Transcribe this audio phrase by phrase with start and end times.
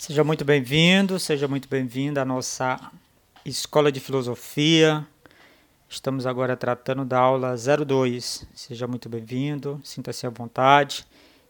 [0.00, 2.90] Seja muito bem-vindo, seja muito bem-vinda à nossa
[3.44, 5.06] Escola de Filosofia.
[5.90, 8.46] Estamos agora tratando da aula 02.
[8.54, 11.06] Seja muito bem-vindo, sinta-se à vontade.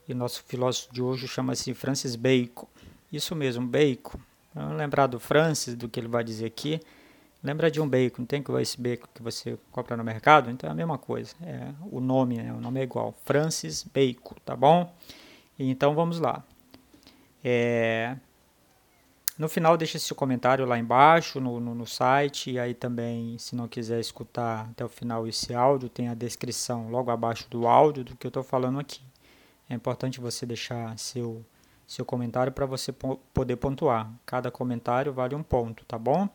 [0.09, 2.67] E o nosso filósofo de hoje chama-se Francis Bacon.
[3.13, 4.19] Isso mesmo, Bacon.
[4.53, 6.81] Vamos lembrar do Francis, do que ele vai dizer aqui.
[7.45, 10.51] Lembra de um bacon, tem que esse bacon que você compra no mercado?
[10.51, 11.37] Então é a mesma coisa.
[11.41, 13.15] É, o nome, né, o nome é igual.
[13.25, 14.93] Francis Bacon, tá bom?
[15.57, 16.43] Então vamos lá.
[17.45, 18.17] É,
[19.41, 23.57] no final deixa seu comentário lá embaixo no, no, no, site e aí também se
[23.57, 28.05] não quiser escutar até o final esse áudio tem a descrição logo abaixo do áudio
[28.05, 29.01] do que eu estou falando aqui.
[29.67, 31.43] É importante você deixar seu
[31.87, 34.13] seu comentário para você poder pontuar.
[34.27, 36.29] Cada comentário vale um ponto, tá bom?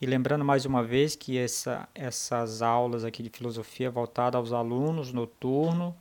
[0.00, 5.12] E lembrando mais uma vez que essa, essas aulas aqui de filosofia voltadas aos alunos
[5.12, 5.94] noturno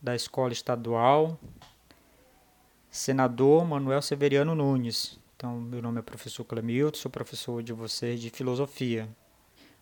[0.00, 1.38] da Escola Estadual
[2.90, 5.22] Senador Manuel Severiano Nunes.
[5.44, 9.06] Então, meu nome é professor Clemilton, sou professor de vocês de filosofia.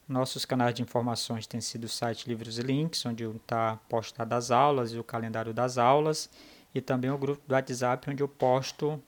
[0.09, 4.51] Nossos canais de informações têm sido o site Livros e Links, onde está postado as
[4.51, 6.29] aulas e o calendário das aulas,
[6.75, 9.01] e também o grupo do WhatsApp, onde eu posto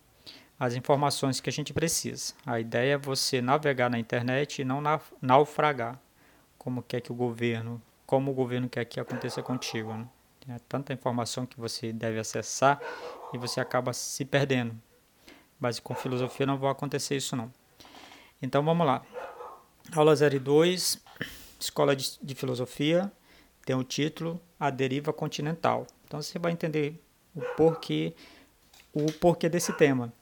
[0.56, 2.34] as informações que a gente precisa.
[2.46, 4.80] A ideia é você navegar na internet e não
[5.20, 5.98] naufragar,
[6.56, 9.92] como quer que o governo, como o governo quer que aconteça contigo.
[9.92, 10.06] Né?
[10.38, 12.80] Tem tanta informação que você deve acessar
[13.32, 14.80] e você acaba se perdendo
[15.64, 17.50] mas com filosofia não vai acontecer isso não.
[18.42, 19.02] Então vamos lá.
[19.96, 21.02] Aula 02,
[21.58, 23.10] Escola de, de Filosofia,
[23.64, 25.86] tem o título A Deriva Continental.
[26.04, 27.02] Então você vai entender
[27.34, 28.12] o porquê,
[28.92, 30.12] o porquê desse tema.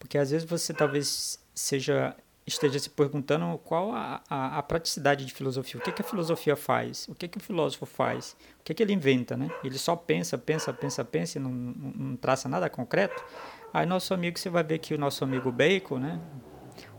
[0.00, 2.16] Porque às vezes você talvez seja
[2.48, 6.56] esteja se perguntando qual a, a, a, praticidade de filosofia, o que, que a filosofia
[6.56, 9.50] faz, o que, que o filósofo faz, o que, que ele inventa, né?
[9.62, 13.22] Ele só pensa, pensa, pensa, pensa e não, não, traça nada concreto.
[13.72, 16.20] Aí nosso amigo, você vai ver que o nosso amigo Bacon, né?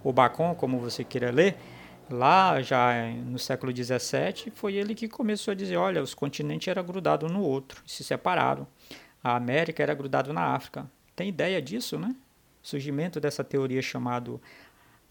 [0.04, 1.58] O Bacon, como você queira ler,
[2.10, 2.94] lá já
[3.26, 7.42] no século XVII, foi ele que começou a dizer, olha, os continentes eram grudados no
[7.42, 8.68] outro, se separaram.
[9.24, 10.90] A América era grudado na África.
[11.16, 12.16] Tem ideia disso, né?
[12.62, 14.40] Surgimento dessa teoria chamada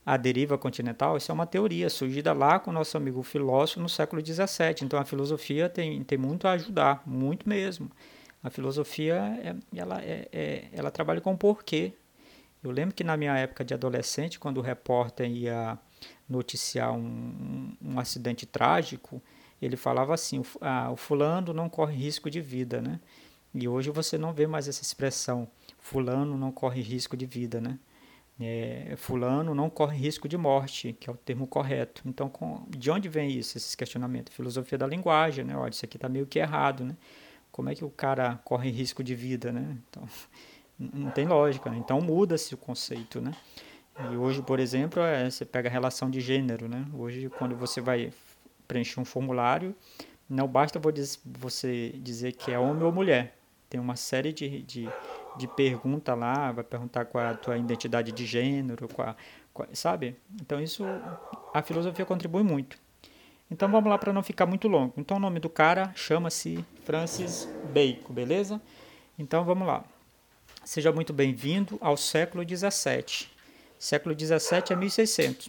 [0.08, 3.90] a deriva continental, isso é uma teoria surgida lá com o nosso amigo filósofo no
[3.90, 4.76] século XVII.
[4.82, 7.90] Então a filosofia tem, tem muito a ajudar, muito mesmo.
[8.42, 11.92] A filosofia, é, ela, é, é, ela trabalha com porquê.
[12.64, 15.78] Eu lembro que na minha época de adolescente, quando o repórter ia
[16.26, 19.20] noticiar um, um acidente trágico,
[19.60, 22.98] ele falava assim, ah, o fulano não corre risco de vida, né?
[23.54, 25.46] E hoje você não vê mais essa expressão,
[25.78, 27.78] fulano não corre risco de vida, né?
[28.40, 32.02] É, fulano não corre risco de morte, que é o termo correto.
[32.06, 34.34] Então, com, de onde vem isso, esses questionamentos?
[34.34, 35.56] Filosofia da linguagem, né?
[35.56, 36.96] Olha, isso aqui está meio que errado, né?
[37.58, 39.76] como é que o cara corre risco de vida, né?
[39.90, 40.08] Então,
[40.78, 41.76] não tem lógica, né?
[41.76, 43.32] Então muda-se o conceito, né?
[44.12, 46.86] E hoje, por exemplo, é, você pega a relação de gênero, né?
[46.94, 48.12] Hoje, quando você vai
[48.68, 49.74] preencher um formulário,
[50.30, 50.80] não basta
[51.24, 53.36] você dizer que é homem ou mulher.
[53.68, 54.88] Tem uma série de, de,
[55.36, 59.16] de perguntas lá, vai perguntar qual é a tua identidade de gênero, qual,
[59.52, 60.16] qual, sabe?
[60.40, 60.84] Então isso,
[61.52, 62.78] a filosofia contribui muito.
[63.50, 64.94] Então vamos lá para não ficar muito longo.
[64.96, 68.60] Então o nome do cara chama-se Francis Bacon, beleza?
[69.18, 69.84] Então vamos lá.
[70.64, 73.30] Seja muito bem-vindo ao século 17.
[73.78, 75.48] Século 17 é 1600.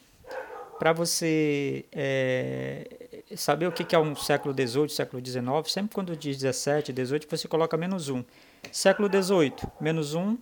[0.78, 2.88] Para você é,
[3.36, 7.50] saber o que é um século 18, século 19, sempre quando diz 17, 18, você
[7.50, 8.24] coloca menos 1.
[8.72, 10.38] Século 18, menos 1,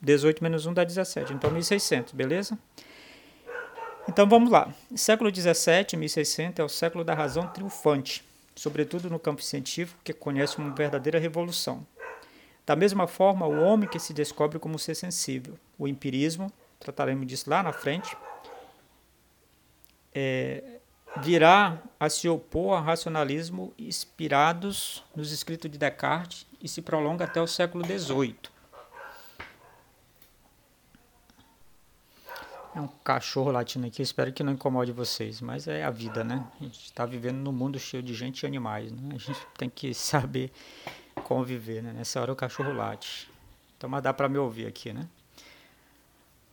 [0.00, 1.32] 18 menos 1 dá 17.
[1.32, 2.58] Então 1600, beleza?
[4.08, 4.72] Então vamos lá.
[4.94, 8.24] Século XVII, 1600, é o século da razão triunfante,
[8.54, 11.86] sobretudo no campo científico, que conhece uma verdadeira revolução.
[12.66, 15.58] Da mesma forma, o homem que se descobre como ser sensível.
[15.78, 18.16] O empirismo, trataremos disso lá na frente,
[20.14, 20.73] é,
[21.22, 27.40] virá a se opor ao racionalismo inspirados nos escritos de Descartes e se prolonga até
[27.40, 28.54] o século XVIII.
[32.74, 36.44] É um cachorro latindo aqui, espero que não incomode vocês, mas é a vida, né?
[36.60, 39.14] A gente está vivendo num mundo cheio de gente e animais, né?
[39.14, 40.50] A gente tem que saber
[41.22, 41.92] conviver, né?
[41.92, 43.30] Nessa hora o cachorro late.
[43.76, 45.06] Então, mas dá para me ouvir aqui, né?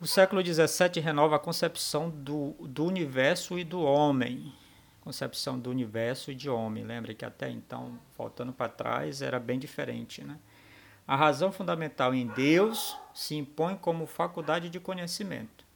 [0.01, 4.51] O século XVII renova a concepção do, do universo e do homem.
[5.00, 6.83] Concepção do universo e de homem.
[6.83, 10.39] Lembra que até então, voltando para trás, era bem diferente, né?
[11.07, 15.69] A razão fundamental em Deus se impõe como faculdade de conhecimento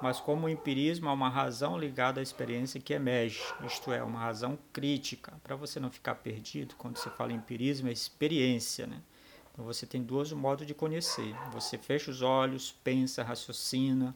[0.00, 4.18] mas como o empirismo é uma razão ligada à experiência que emerge, isto é, uma
[4.18, 5.32] razão crítica.
[5.42, 8.86] Para você não ficar perdido, quando você fala empirismo, é experiência.
[8.86, 9.00] Né?
[9.62, 11.34] Você tem dois modos de conhecer.
[11.52, 14.14] Você fecha os olhos, pensa, raciocina,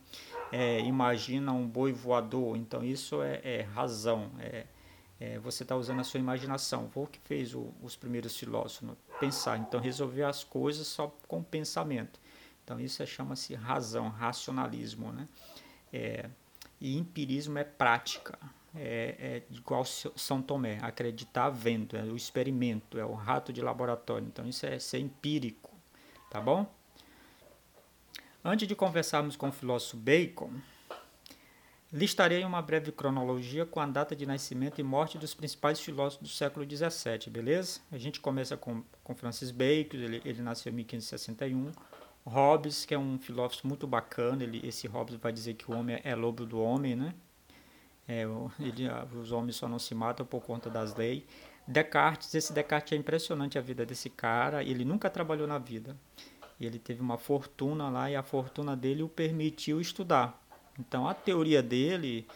[0.52, 2.56] é, imagina um boi voador.
[2.56, 4.30] Então isso é, é razão.
[4.38, 4.66] É,
[5.20, 6.88] é você está usando a sua imaginação.
[6.90, 8.96] Foi o que fez o, os primeiros filósofos, né?
[9.20, 9.58] pensar.
[9.58, 12.20] Então resolver as coisas só com pensamento.
[12.62, 15.12] Então isso é, chama-se razão, racionalismo.
[15.12, 15.28] Né?
[15.92, 16.30] É,
[16.80, 18.38] e empirismo é prática.
[18.76, 24.26] É, é igual São Tomé, acreditar vendo, é o experimento, é o rato de laboratório.
[24.26, 25.70] Então isso é ser empírico,
[26.30, 26.66] tá bom?
[28.44, 30.50] Antes de conversarmos com o filósofo Bacon,
[31.90, 36.34] listarei uma breve cronologia com a data de nascimento e morte dos principais filósofos do
[36.34, 37.80] século XVII, beleza?
[37.90, 41.70] A gente começa com, com Francis Bacon, ele, ele nasceu em 1561.
[42.26, 46.00] Hobbes, que é um filósofo muito bacana, ele, esse Hobbes vai dizer que o homem
[46.02, 47.14] é lobo do homem, né?
[48.06, 48.22] É,
[48.60, 51.22] ele, os homens só não se matam por conta das leis.
[51.66, 55.96] Descartes, esse Descartes é impressionante a vida desse cara, ele nunca trabalhou na vida.
[56.60, 60.40] Ele teve uma fortuna lá e a fortuna dele o permitiu estudar.
[60.78, 62.26] Então a teoria dele,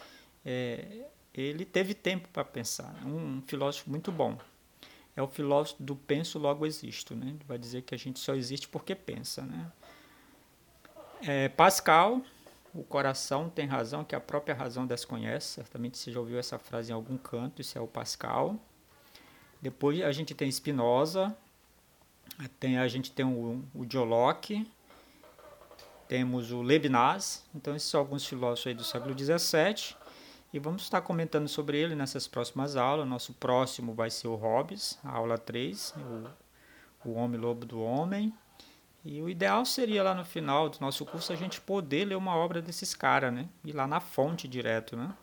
[0.45, 2.93] é, ele teve tempo para pensar.
[3.05, 4.37] Um filósofo muito bom.
[5.15, 7.35] É o filósofo do penso logo existo, né?
[7.47, 9.71] Vai dizer que a gente só existe porque pensa, né?
[11.21, 12.21] É, Pascal,
[12.73, 15.55] o coração tem razão que a própria razão desconhece.
[15.55, 18.59] Certamente você já ouviu essa frase em algum canto, isso é o Pascal.
[19.61, 21.35] Depois a gente tem Spinoza,
[22.59, 24.69] tem, a gente tem o, o Jolocke,
[26.07, 29.95] temos o Levinas, então esses são alguns filósofos aí do século XVII,
[30.51, 33.07] e vamos estar comentando sobre ele nessas próximas aulas.
[33.07, 35.93] Nosso próximo vai ser o Hobbes, a aula 3,
[37.05, 38.33] o, o Homem Lobo do Homem.
[39.03, 42.35] E o ideal seria lá no final do nosso curso a gente poder ler uma
[42.35, 43.47] obra desses caras, né?
[43.63, 45.13] Ir lá na fonte direto, né?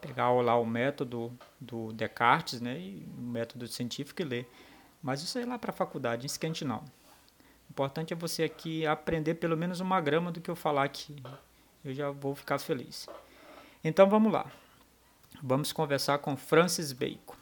[0.00, 2.78] Pegar lá o método do Descartes, né?
[2.78, 4.50] E o método científico e ler.
[5.02, 6.78] Mas isso é lá para a faculdade, isso quente não.
[6.78, 11.14] O importante é você aqui aprender pelo menos uma grama do que eu falar aqui.
[11.84, 13.06] Eu já vou ficar feliz.
[13.84, 14.50] Então vamos lá.
[15.42, 17.34] Vamos conversar com Francis Bacon.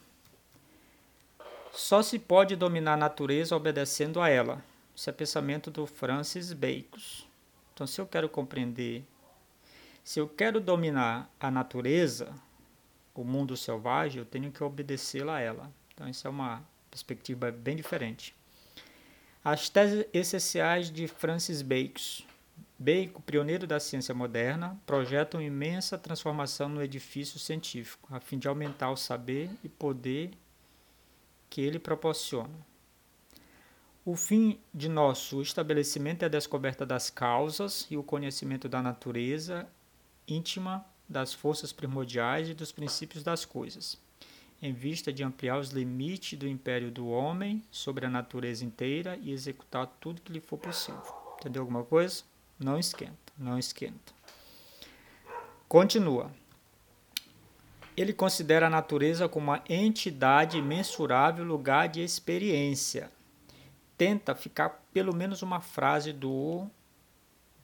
[1.72, 4.62] Só se pode dominar a natureza obedecendo a ela
[5.00, 7.00] esse é pensamento do Francis Bacon.
[7.72, 9.02] Então, se eu quero compreender,
[10.04, 12.34] se eu quero dominar a natureza,
[13.14, 15.72] o mundo selvagem, eu tenho que obedecê-la a ela.
[15.94, 18.34] Então, essa é uma perspectiva bem diferente.
[19.42, 22.22] As teses essenciais de Francis Bacon.
[22.78, 28.48] Bacon, pioneiro da ciência moderna, projeta uma imensa transformação no edifício científico, a fim de
[28.48, 30.32] aumentar o saber e poder
[31.48, 32.68] que ele proporciona.
[34.02, 39.68] O fim de nosso estabelecimento é a descoberta das causas e o conhecimento da natureza
[40.26, 44.00] íntima, das forças primordiais e dos princípios das coisas,
[44.62, 49.32] em vista de ampliar os limites do império do homem sobre a natureza inteira e
[49.32, 51.02] executar tudo que lhe for possível.
[51.38, 52.22] Entendeu alguma coisa?
[52.58, 54.14] Não esquenta, não esquenta.
[55.68, 56.30] Continua.
[57.94, 63.10] Ele considera a natureza como uma entidade mensurável lugar de experiência
[64.00, 66.66] tenta ficar pelo menos uma frase do,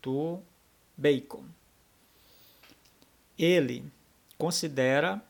[0.02, 0.38] do
[0.94, 1.42] Bacon.
[3.38, 3.82] Ele
[4.36, 5.22] considera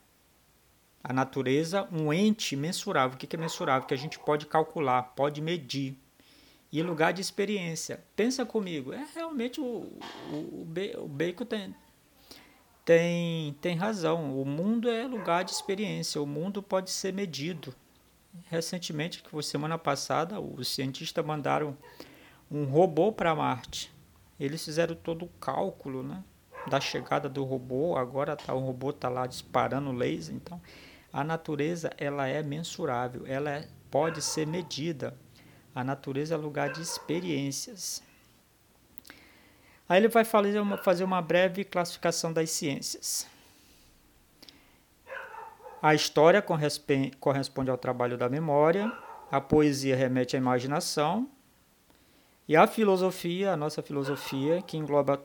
[1.05, 3.15] a natureza um ente mensurável.
[3.15, 3.87] O que é mensurável?
[3.87, 5.97] Que a gente pode calcular, pode medir.
[6.73, 8.03] E lugar de experiência.
[8.17, 9.89] Pensa comigo, é realmente o,
[10.33, 10.67] o,
[10.99, 11.73] o Bacon tem,
[12.85, 14.43] tem, tem razão.
[14.43, 17.73] O mundo é lugar de experiência, o mundo pode ser medido
[18.49, 21.77] recentemente, que foi semana passada, os cientistas mandaram
[22.51, 23.93] um robô para Marte.
[24.39, 26.23] Eles fizeram todo o cálculo, né,
[26.69, 27.97] da chegada do robô.
[27.97, 30.61] Agora tá o robô tá lá disparando laser, então
[31.13, 35.17] a natureza ela é mensurável, ela é, pode ser medida.
[35.75, 38.03] A natureza é lugar de experiências.
[39.89, 43.27] Aí ele vai fazer uma, fazer uma breve classificação das ciências.
[45.83, 46.43] A história
[47.21, 48.91] corresponde ao trabalho da memória,
[49.31, 51.29] a poesia remete à imaginação,
[52.49, 55.23] e a filosofia, a nossa filosofia, que engloba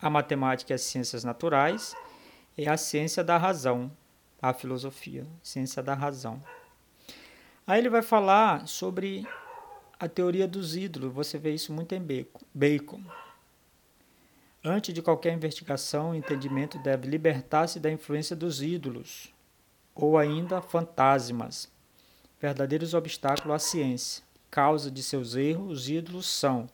[0.00, 1.94] a matemática e as ciências naturais,
[2.56, 3.90] é a ciência da razão,
[4.40, 6.42] a filosofia, ciência da razão.
[7.66, 9.26] Aí ele vai falar sobre
[9.98, 13.02] a teoria dos ídolos, você vê isso muito em Bacon.
[14.66, 19.30] Antes de qualquer investigação, o entendimento deve libertar-se da influência dos ídolos,
[19.94, 21.70] ou ainda fantasmas,
[22.40, 24.24] verdadeiros obstáculos à ciência.
[24.50, 26.66] Causa de seus erros, os ídolos são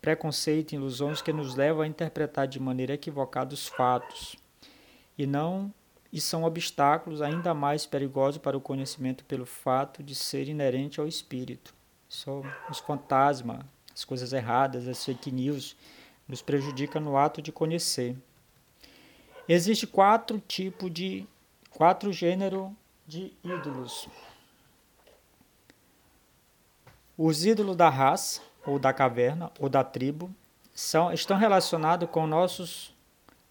[0.00, 4.36] preconceito e ilusões que nos levam a interpretar de maneira equivocada os fatos,
[5.18, 5.74] e não
[6.12, 11.08] e são obstáculos ainda mais perigosos para o conhecimento pelo fato de ser inerente ao
[11.08, 11.74] espírito.
[12.08, 15.74] só os fantasmas, as coisas erradas, as fake news,
[16.28, 18.16] nos prejudica no ato de conhecer.
[19.48, 21.26] Existem quatro tipos de
[21.70, 22.70] quatro gêneros
[23.06, 24.08] de ídolos.
[27.16, 30.34] Os ídolos da raça, ou da caverna, ou da tribo,
[30.74, 32.94] são, estão relacionados com nossos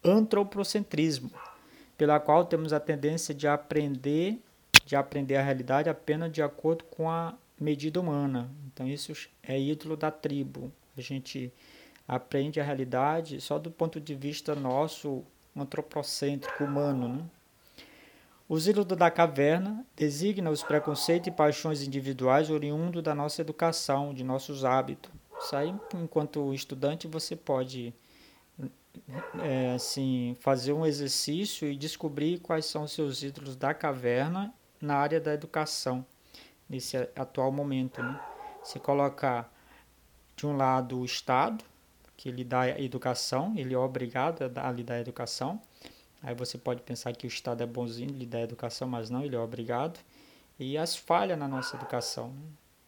[0.03, 1.31] antropocentrismo,
[1.97, 4.41] pela qual temos a tendência de aprender,
[4.85, 8.49] de aprender a realidade apenas de acordo com a medida humana.
[8.67, 10.71] Então isso é ídolo da tribo.
[10.97, 11.53] A gente
[12.07, 15.23] aprende a realidade só do ponto de vista nosso
[15.55, 17.25] antropocêntrico humano, né?
[18.47, 24.23] Os ídolos da caverna designam os preconceitos e paixões individuais oriundos da nossa educação, de
[24.23, 25.11] nossos hábitos.
[25.39, 27.93] Isso aí, enquanto estudante, você pode
[29.41, 34.97] é, assim, fazer um exercício e descobrir quais são os seus ídolos da caverna na
[34.97, 36.05] área da educação,
[36.69, 38.03] nesse atual momento.
[38.03, 38.19] Né?
[38.61, 39.51] Você colocar
[40.35, 41.63] de um lado o Estado,
[42.15, 45.61] que lhe dá educação, ele é obrigado a lhe dar educação,
[46.23, 49.35] Aí você pode pensar que o Estado é bonzinho, lhe dá educação, mas não, ele
[49.35, 49.99] é obrigado.
[50.57, 52.29] E as falhas na nossa educação.
[52.29, 52.45] Né?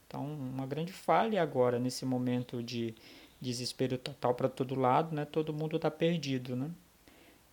[0.08, 2.96] Então, uma grande falha agora, nesse momento de
[3.42, 5.26] desespero total para todo lado, né?
[5.26, 6.56] todo mundo está perdido.
[6.56, 6.72] Né?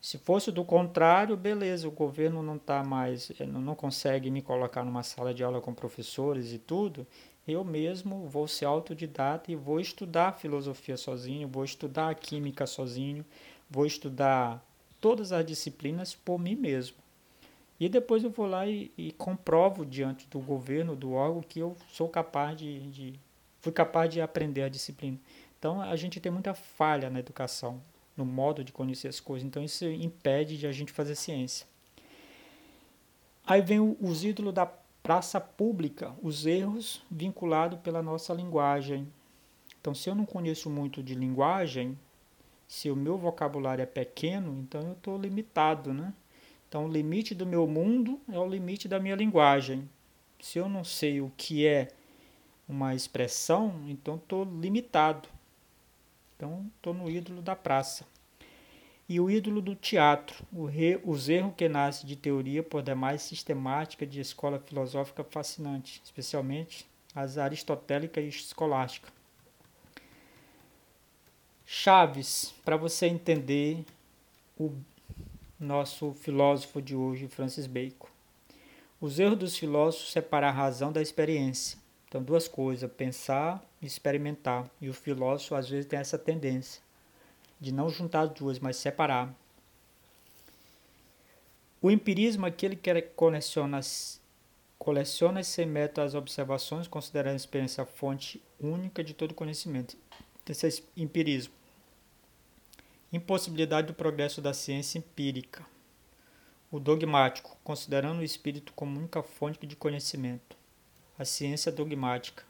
[0.03, 4.85] Se fosse do contrário, beleza, o governo não está mais, eh, não consegue me colocar
[4.85, 7.07] numa sala de aula com professores e tudo,
[7.47, 13.25] eu mesmo vou ser autodidata e vou estudar filosofia sozinho, vou estudar química sozinho,
[13.71, 14.61] vou estudar
[15.01, 16.97] todas as disciplinas por mim mesmo.
[17.79, 21.77] E depois eu vou lá e, e comprovo diante do governo, do órgão, que eu
[21.93, 23.15] sou capaz de, de,
[23.61, 25.19] fui capaz de aprender a disciplina.
[25.61, 27.81] Então a gente tem muita falha na educação,
[28.17, 29.47] no modo de conhecer as coisas.
[29.47, 31.67] Então isso impede de a gente fazer ciência.
[33.45, 34.67] Aí vem os ídolos da
[35.03, 39.09] praça pública, os erros vinculados pela nossa linguagem.
[39.81, 41.99] Então, se eu não conheço muito de linguagem,
[42.69, 46.15] se o meu vocabulário é pequeno, então eu estou limitado, né?
[46.69, 49.89] Então, o limite do meu mundo é o limite da minha linguagem.
[50.41, 51.89] Se eu não sei o que é
[52.69, 55.29] uma expressão, então estou limitado.
[56.43, 58.05] Então, estou no ídolo da praça.
[59.09, 63.23] E o ídolo do teatro, o re, os erros que nascem de teoria por demais
[63.23, 66.85] sistemática de escola filosófica fascinante, especialmente
[67.15, 69.09] as aristotélica e escolástica.
[71.65, 73.85] Chaves para você entender
[74.59, 74.73] o
[75.61, 78.09] nosso filósofo de hoje, Francis Bacon.
[79.01, 81.79] Os erros dos filósofos separam a razão da experiência.
[82.09, 84.71] Então, duas coisas, pensar experimentar.
[84.81, 86.83] E o filósofo, às vezes, tem essa tendência
[87.61, 89.33] de não juntar as duas, mas separar.
[91.81, 93.81] O empirismo é aquele que coleciona,
[94.79, 99.97] coleciona e sem método as observações, considerando a experiência a fonte única de todo conhecimento.
[100.49, 101.55] Esse é empirismo.
[103.13, 105.65] Impossibilidade do progresso da ciência empírica.
[106.71, 110.57] O dogmático, considerando o espírito como única fonte de conhecimento.
[111.19, 112.45] A ciência dogmática.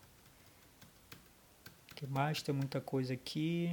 [2.03, 2.43] Que mais?
[2.43, 3.73] Tem muita coisa aqui.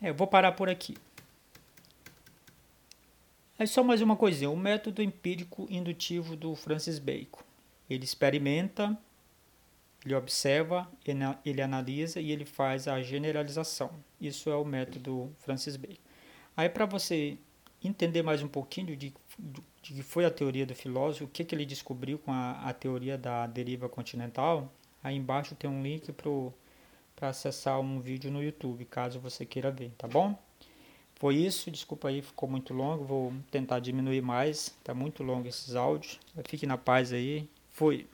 [0.00, 0.96] É, eu vou parar por aqui.
[3.56, 4.50] É só mais uma coisinha.
[4.50, 7.38] O método empírico indutivo do Francis Bacon.
[7.88, 8.98] Ele experimenta
[10.04, 10.90] ele observa,
[11.44, 13.92] ele analisa e ele faz a generalização.
[14.20, 16.02] Isso é o método Francis Bacon.
[16.56, 17.38] Aí, para você
[17.84, 21.44] entender mais um pouquinho de, de, de que foi a teoria do filósofo, o que,
[21.44, 24.68] que ele descobriu com a, a teoria da deriva continental,
[25.02, 26.12] aí embaixo tem um link
[27.16, 30.38] para acessar um vídeo no YouTube, caso você queira ver, tá bom?
[31.16, 35.76] Foi isso, desculpa aí, ficou muito longo, vou tentar diminuir mais, tá muito longo esses
[35.76, 36.18] áudios.
[36.48, 38.06] Fique na paz aí, fui!